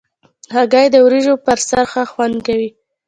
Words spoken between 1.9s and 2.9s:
ښه خوند کوي.